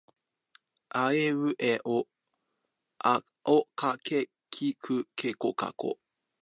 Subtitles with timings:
[0.89, 2.07] あえいうえお
[2.97, 5.99] あおかけきくけこかこ